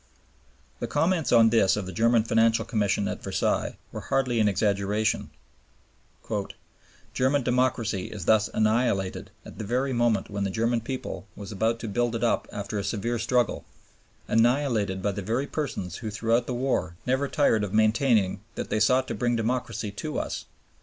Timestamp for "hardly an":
4.01-4.47